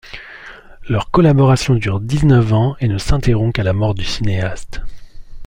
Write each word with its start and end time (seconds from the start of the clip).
Leur 0.89 1.11
collaboration 1.11 1.75
dure 1.75 1.99
dix-neuf 1.99 2.53
ans 2.53 2.75
et 2.79 2.87
ne 2.87 2.97
s'interrompt 2.97 3.53
qu'à 3.53 3.61
la 3.61 3.73
mort 3.73 3.93
du 3.93 4.03
cinéaste. 4.03 4.81